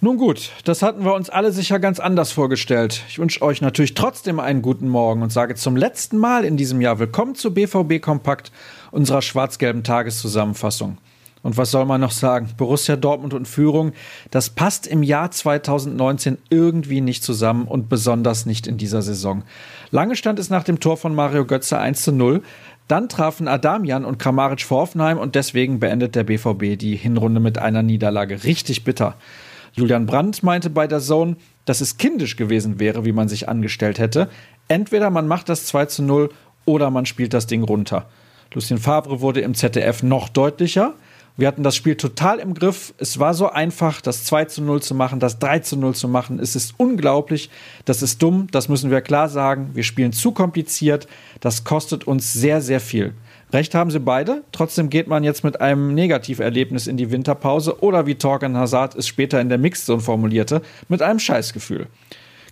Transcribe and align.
Nun 0.00 0.18
gut, 0.18 0.52
das 0.64 0.82
hatten 0.82 1.04
wir 1.04 1.14
uns 1.14 1.30
alle 1.30 1.50
sicher 1.50 1.80
ganz 1.80 1.98
anders 1.98 2.30
vorgestellt. 2.30 3.02
Ich 3.08 3.18
wünsche 3.18 3.42
euch 3.42 3.60
natürlich 3.60 3.94
trotzdem 3.94 4.38
einen 4.38 4.62
guten 4.62 4.88
Morgen 4.88 5.22
und 5.22 5.32
sage 5.32 5.56
zum 5.56 5.76
letzten 5.76 6.18
Mal 6.18 6.44
in 6.44 6.56
diesem 6.56 6.80
Jahr 6.80 6.98
willkommen 6.98 7.34
zu 7.34 7.52
BVB 7.52 8.00
Kompakt, 8.00 8.52
unserer 8.92 9.22
schwarz-gelben 9.22 9.82
Tageszusammenfassung. 9.82 10.98
Und 11.44 11.58
was 11.58 11.70
soll 11.70 11.84
man 11.84 12.00
noch 12.00 12.10
sagen? 12.10 12.48
Borussia 12.56 12.96
Dortmund 12.96 13.34
und 13.34 13.46
Führung, 13.46 13.92
das 14.30 14.48
passt 14.48 14.86
im 14.86 15.02
Jahr 15.02 15.30
2019 15.30 16.38
irgendwie 16.48 17.02
nicht 17.02 17.22
zusammen 17.22 17.66
und 17.68 17.90
besonders 17.90 18.46
nicht 18.46 18.66
in 18.66 18.78
dieser 18.78 19.02
Saison. 19.02 19.42
Lange 19.90 20.16
stand 20.16 20.38
es 20.38 20.48
nach 20.48 20.64
dem 20.64 20.80
Tor 20.80 20.96
von 20.96 21.14
Mario 21.14 21.44
Götze 21.44 21.78
1 21.78 22.02
zu 22.02 22.12
0. 22.12 22.42
Dann 22.88 23.08
trafen 23.08 23.48
Adamian 23.48 24.04
und 24.04 24.18
Kramaric 24.18 24.62
vor 24.62 24.82
Hoffenheim 24.82 25.18
und 25.18 25.34
deswegen 25.34 25.80
beendet 25.80 26.14
der 26.14 26.24
BVB 26.24 26.78
die 26.78 26.96
Hinrunde 26.96 27.40
mit 27.40 27.58
einer 27.58 27.82
Niederlage. 27.82 28.44
Richtig 28.44 28.84
bitter. 28.84 29.16
Julian 29.72 30.06
Brandt 30.06 30.42
meinte 30.42 30.70
bei 30.70 30.86
der 30.86 31.00
Zone, 31.00 31.36
dass 31.64 31.80
es 31.80 31.96
kindisch 31.96 32.36
gewesen 32.36 32.78
wäre, 32.78 33.04
wie 33.04 33.12
man 33.12 33.28
sich 33.28 33.48
angestellt 33.48 33.98
hätte. 33.98 34.28
Entweder 34.68 35.10
man 35.10 35.26
macht 35.26 35.48
das 35.48 35.66
2 35.66 35.86
zu 35.86 36.02
0 36.02 36.30
oder 36.64 36.90
man 36.90 37.06
spielt 37.06 37.34
das 37.34 37.46
Ding 37.46 37.62
runter. 37.62 38.06
Lucien 38.52 38.78
Favre 38.78 39.20
wurde 39.20 39.40
im 39.40 39.54
ZDF 39.54 40.02
noch 40.02 40.28
deutlicher. 40.28 40.94
Wir 41.36 41.48
hatten 41.48 41.64
das 41.64 41.74
Spiel 41.74 41.96
total 41.96 42.38
im 42.38 42.54
Griff. 42.54 42.94
Es 42.98 43.18
war 43.18 43.34
so 43.34 43.50
einfach, 43.50 44.00
das 44.00 44.22
2 44.22 44.44
zu 44.44 44.62
0 44.62 44.82
zu 44.82 44.94
machen, 44.94 45.18
das 45.18 45.40
3 45.40 45.58
zu 45.60 45.76
0 45.76 45.94
zu 45.96 46.08
machen. 46.08 46.38
Es 46.38 46.54
ist 46.54 46.74
unglaublich. 46.76 47.50
Das 47.84 48.02
ist 48.02 48.22
dumm. 48.22 48.46
Das 48.52 48.68
müssen 48.68 48.92
wir 48.92 49.00
klar 49.00 49.28
sagen. 49.28 49.70
Wir 49.74 49.82
spielen 49.82 50.12
zu 50.12 50.30
kompliziert. 50.30 51.08
Das 51.40 51.64
kostet 51.64 52.06
uns 52.06 52.32
sehr, 52.32 52.60
sehr 52.60 52.78
viel. 52.78 53.14
Recht 53.52 53.74
haben 53.74 53.90
sie 53.90 53.98
beide. 53.98 54.44
Trotzdem 54.52 54.90
geht 54.90 55.08
man 55.08 55.24
jetzt 55.24 55.42
mit 55.42 55.60
einem 55.60 55.92
Negativerlebnis 55.94 56.86
in 56.86 56.96
die 56.96 57.10
Winterpause 57.10 57.82
oder 57.82 58.06
wie 58.06 58.14
Torgan 58.14 58.56
Hazard 58.56 58.94
es 58.94 59.08
später 59.08 59.40
in 59.40 59.48
der 59.48 59.58
Mixzone 59.58 60.00
formulierte, 60.00 60.62
mit 60.88 61.02
einem 61.02 61.18
Scheißgefühl. 61.18 61.88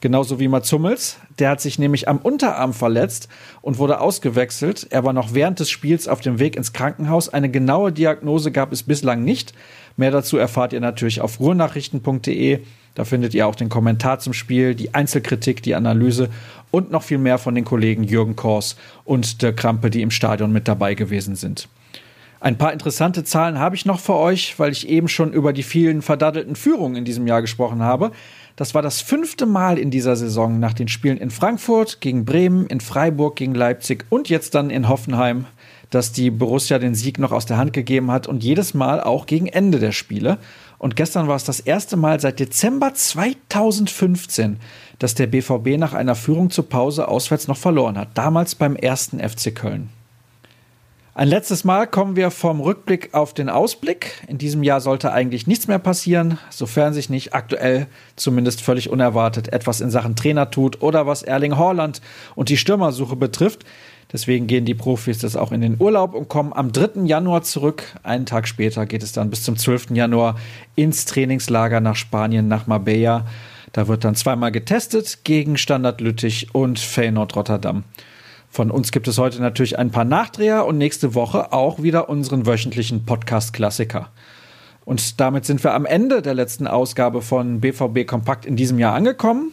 Genauso 0.00 0.40
wie 0.40 0.48
Mats 0.48 0.72
Hummels. 0.72 1.18
Der 1.38 1.50
hat 1.50 1.60
sich 1.60 1.78
nämlich 1.78 2.08
am 2.08 2.18
Unterarm 2.18 2.72
verletzt 2.72 3.28
und 3.60 3.76
wurde 3.76 4.00
ausgewechselt. 4.00 4.86
Er 4.88 5.04
war 5.04 5.12
noch 5.12 5.34
während 5.34 5.60
des 5.60 5.68
Spiels 5.68 6.08
auf 6.08 6.20
dem 6.20 6.38
Weg 6.38 6.56
ins 6.56 6.72
Krankenhaus. 6.72 7.28
Eine 7.28 7.50
genaue 7.50 7.92
Diagnose 7.92 8.50
gab 8.50 8.72
es 8.72 8.82
bislang 8.82 9.24
nicht. 9.24 9.52
Mehr 9.98 10.10
dazu 10.10 10.38
erfahrt 10.38 10.72
ihr 10.72 10.80
natürlich 10.80 11.20
auf 11.20 11.38
ruhrnachrichten.de. 11.38 12.60
Da 12.94 13.04
findet 13.04 13.34
ihr 13.34 13.46
auch 13.46 13.54
den 13.54 13.68
Kommentar 13.68 14.18
zum 14.20 14.32
Spiel, 14.32 14.74
die 14.74 14.94
Einzelkritik, 14.94 15.62
die 15.62 15.74
Analyse 15.74 16.30
und 16.70 16.90
noch 16.90 17.02
viel 17.02 17.18
mehr 17.18 17.38
von 17.38 17.54
den 17.54 17.66
Kollegen 17.66 18.04
Jürgen 18.04 18.36
Kors 18.36 18.76
und 19.04 19.42
der 19.42 19.52
Krampe, 19.52 19.90
die 19.90 20.02
im 20.02 20.10
Stadion 20.10 20.50
mit 20.50 20.66
dabei 20.66 20.94
gewesen 20.94 21.36
sind. 21.36 21.68
Ein 22.42 22.56
paar 22.56 22.72
interessante 22.72 23.22
Zahlen 23.22 23.58
habe 23.58 23.76
ich 23.76 23.84
noch 23.84 24.00
für 24.00 24.16
euch, 24.16 24.58
weil 24.58 24.72
ich 24.72 24.88
eben 24.88 25.08
schon 25.08 25.30
über 25.34 25.52
die 25.52 25.62
vielen 25.62 26.00
verdaddelten 26.00 26.56
Führungen 26.56 26.96
in 26.96 27.04
diesem 27.04 27.26
Jahr 27.26 27.42
gesprochen 27.42 27.82
habe. 27.82 28.12
Das 28.56 28.74
war 28.74 28.80
das 28.80 29.02
fünfte 29.02 29.44
Mal 29.44 29.78
in 29.78 29.90
dieser 29.90 30.16
Saison 30.16 30.58
nach 30.58 30.72
den 30.72 30.88
Spielen 30.88 31.18
in 31.18 31.30
Frankfurt, 31.30 32.00
gegen 32.00 32.24
Bremen, 32.24 32.66
in 32.66 32.80
Freiburg, 32.80 33.36
gegen 33.36 33.54
Leipzig 33.54 34.06
und 34.08 34.30
jetzt 34.30 34.54
dann 34.54 34.70
in 34.70 34.88
Hoffenheim, 34.88 35.44
dass 35.90 36.12
die 36.12 36.30
Borussia 36.30 36.78
den 36.78 36.94
Sieg 36.94 37.18
noch 37.18 37.32
aus 37.32 37.44
der 37.44 37.58
Hand 37.58 37.74
gegeben 37.74 38.10
hat 38.10 38.26
und 38.26 38.42
jedes 38.42 38.72
Mal 38.72 39.02
auch 39.02 39.26
gegen 39.26 39.46
Ende 39.46 39.78
der 39.78 39.92
Spiele. 39.92 40.38
Und 40.78 40.96
gestern 40.96 41.28
war 41.28 41.36
es 41.36 41.44
das 41.44 41.60
erste 41.60 41.98
Mal 41.98 42.20
seit 42.20 42.40
Dezember 42.40 42.94
2015, 42.94 44.56
dass 44.98 45.14
der 45.14 45.26
BVB 45.26 45.76
nach 45.76 45.92
einer 45.92 46.14
Führung 46.14 46.48
zur 46.48 46.70
Pause 46.70 47.06
auswärts 47.06 47.48
noch 47.48 47.58
verloren 47.58 47.98
hat. 47.98 48.08
Damals 48.14 48.54
beim 48.54 48.76
ersten 48.76 49.20
FC 49.20 49.54
Köln. 49.54 49.90
Ein 51.12 51.26
letztes 51.26 51.64
Mal 51.64 51.88
kommen 51.88 52.14
wir 52.14 52.30
vom 52.30 52.60
Rückblick 52.60 53.14
auf 53.14 53.34
den 53.34 53.48
Ausblick. 53.48 54.22
In 54.28 54.38
diesem 54.38 54.62
Jahr 54.62 54.80
sollte 54.80 55.12
eigentlich 55.12 55.48
nichts 55.48 55.66
mehr 55.66 55.80
passieren, 55.80 56.38
sofern 56.50 56.94
sich 56.94 57.10
nicht 57.10 57.34
aktuell, 57.34 57.88
zumindest 58.14 58.62
völlig 58.62 58.90
unerwartet, 58.90 59.52
etwas 59.52 59.80
in 59.80 59.90
Sachen 59.90 60.14
Trainer 60.14 60.52
tut 60.52 60.82
oder 60.82 61.08
was 61.08 61.24
Erling 61.24 61.58
Haaland 61.58 62.00
und 62.36 62.48
die 62.48 62.56
Stürmersuche 62.56 63.16
betrifft. 63.16 63.64
Deswegen 64.12 64.46
gehen 64.46 64.64
die 64.64 64.74
Profis 64.74 65.18
das 65.18 65.34
auch 65.34 65.50
in 65.50 65.60
den 65.60 65.80
Urlaub 65.80 66.14
und 66.14 66.28
kommen 66.28 66.52
am 66.52 66.70
3. 66.70 67.02
Januar 67.04 67.42
zurück. 67.42 67.82
Einen 68.04 68.24
Tag 68.26 68.46
später 68.46 68.86
geht 68.86 69.02
es 69.02 69.10
dann 69.10 69.30
bis 69.30 69.42
zum 69.42 69.56
12. 69.56 69.90
Januar 69.90 70.36
ins 70.76 71.06
Trainingslager 71.06 71.80
nach 71.80 71.96
Spanien, 71.96 72.46
nach 72.46 72.68
Marbella. 72.68 73.26
Da 73.72 73.88
wird 73.88 74.04
dann 74.04 74.14
zweimal 74.14 74.52
getestet 74.52 75.24
gegen 75.24 75.58
Standard 75.58 76.00
Lüttich 76.00 76.54
und 76.54 76.78
Feyenoord 76.78 77.34
Rotterdam. 77.34 77.82
Von 78.50 78.70
uns 78.72 78.90
gibt 78.90 79.06
es 79.06 79.16
heute 79.16 79.40
natürlich 79.40 79.78
ein 79.78 79.90
paar 79.90 80.04
Nachdreher 80.04 80.66
und 80.66 80.76
nächste 80.76 81.14
Woche 81.14 81.52
auch 81.52 81.80
wieder 81.82 82.08
unseren 82.08 82.46
wöchentlichen 82.46 83.04
Podcast-Klassiker. 83.04 84.08
Und 84.84 85.20
damit 85.20 85.44
sind 85.44 85.62
wir 85.62 85.72
am 85.72 85.86
Ende 85.86 86.20
der 86.20 86.34
letzten 86.34 86.66
Ausgabe 86.66 87.22
von 87.22 87.60
BVB 87.60 88.08
Kompakt 88.08 88.44
in 88.44 88.56
diesem 88.56 88.80
Jahr 88.80 88.94
angekommen. 88.94 89.52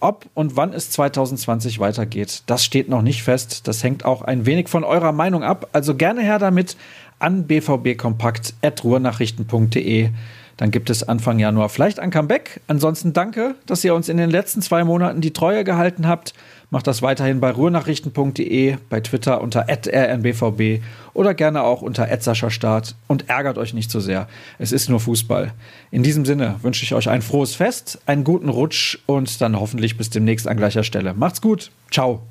Ob 0.00 0.26
und 0.34 0.56
wann 0.56 0.72
es 0.72 0.90
2020 0.90 1.78
weitergeht, 1.78 2.42
das 2.46 2.64
steht 2.64 2.88
noch 2.88 3.02
nicht 3.02 3.22
fest. 3.22 3.68
Das 3.68 3.84
hängt 3.84 4.04
auch 4.04 4.22
ein 4.22 4.44
wenig 4.44 4.68
von 4.68 4.82
eurer 4.82 5.12
Meinung 5.12 5.44
ab. 5.44 5.68
Also 5.72 5.94
gerne 5.94 6.22
her 6.22 6.40
damit 6.40 6.76
an 7.20 7.46
bvbkompakt.ruhrnachrichten.de. 7.46 10.10
Dann 10.56 10.70
gibt 10.72 10.90
es 10.90 11.08
Anfang 11.08 11.38
Januar 11.38 11.68
vielleicht 11.68 12.00
ein 12.00 12.10
Comeback. 12.10 12.60
Ansonsten 12.66 13.12
danke, 13.12 13.54
dass 13.66 13.84
ihr 13.84 13.94
uns 13.94 14.08
in 14.08 14.16
den 14.16 14.30
letzten 14.30 14.62
zwei 14.62 14.82
Monaten 14.82 15.20
die 15.20 15.32
Treue 15.32 15.62
gehalten 15.62 16.08
habt. 16.08 16.34
Macht 16.72 16.86
das 16.86 17.02
weiterhin 17.02 17.38
bei 17.38 17.50
ruhrnachrichten.de, 17.50 18.78
bei 18.88 19.00
Twitter 19.00 19.42
unter 19.42 19.66
rnbvb 19.68 20.80
oder 21.12 21.34
gerne 21.34 21.64
auch 21.64 21.82
unter 21.82 22.08
Start 22.50 22.94
und 23.08 23.28
ärgert 23.28 23.58
euch 23.58 23.74
nicht 23.74 23.90
so 23.90 24.00
sehr. 24.00 24.26
Es 24.58 24.72
ist 24.72 24.88
nur 24.88 24.98
Fußball. 24.98 25.52
In 25.90 26.02
diesem 26.02 26.24
Sinne 26.24 26.54
wünsche 26.62 26.82
ich 26.84 26.94
euch 26.94 27.10
ein 27.10 27.20
frohes 27.20 27.54
Fest, 27.54 28.00
einen 28.06 28.24
guten 28.24 28.48
Rutsch 28.48 28.96
und 29.04 29.42
dann 29.42 29.60
hoffentlich 29.60 29.98
bis 29.98 30.08
demnächst 30.08 30.48
an 30.48 30.56
gleicher 30.56 30.82
Stelle. 30.82 31.12
Macht's 31.12 31.42
gut. 31.42 31.70
Ciao. 31.90 32.22